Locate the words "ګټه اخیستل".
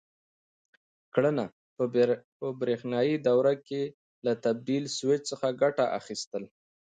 5.61-6.43